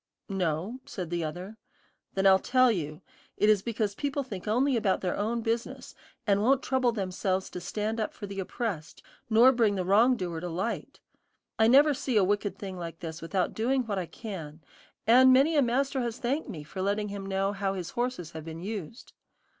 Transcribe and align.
"No," 0.29 0.79
said 0.87 1.11
the 1.11 1.23
other. 1.23 1.57
"Then 2.15 2.25
I'll 2.25 2.39
tell 2.39 2.71
you. 2.71 3.03
It 3.37 3.49
is 3.49 3.61
because 3.61 3.93
people 3.93 4.23
think 4.23 4.47
only 4.47 4.75
about 4.75 5.01
their 5.01 5.15
own 5.15 5.41
business, 5.41 5.93
and 6.25 6.41
won't 6.41 6.63
trouble 6.63 6.91
themselves 6.91 7.51
to 7.51 7.61
stand 7.61 7.99
up 7.99 8.11
for 8.11 8.25
the 8.25 8.39
oppressed, 8.39 9.03
nor 9.29 9.51
bring 9.51 9.75
the 9.75 9.85
wrong 9.85 10.17
doer 10.17 10.39
to 10.39 10.49
light. 10.49 10.99
I 11.59 11.67
never 11.67 11.93
see 11.93 12.17
a 12.17 12.23
wicked 12.23 12.57
thing 12.57 12.77
like 12.79 13.01
this 13.01 13.21
without 13.21 13.53
doing 13.53 13.83
what 13.85 13.99
I 13.99 14.07
can, 14.07 14.63
and 15.05 15.31
many 15.31 15.55
a 15.55 15.61
master 15.61 16.01
has 16.01 16.17
thanked 16.17 16.49
me 16.49 16.63
for 16.63 16.81
letting 16.81 17.09
him 17.09 17.23
know 17.27 17.51
how 17.53 17.75
his 17.75 17.91
horses 17.91 18.31
have 18.31 18.43
been 18.45 18.63
used." 18.63 19.13